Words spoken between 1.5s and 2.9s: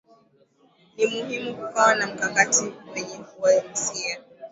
kukawa na mkakati